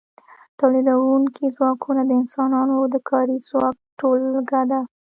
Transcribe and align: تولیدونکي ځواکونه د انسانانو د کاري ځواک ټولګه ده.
تولیدونکي 0.59 1.45
ځواکونه 1.57 2.01
د 2.05 2.11
انسانانو 2.21 2.75
د 2.93 2.95
کاري 3.09 3.37
ځواک 3.49 3.75
ټولګه 3.99 4.61
ده. 4.71 4.79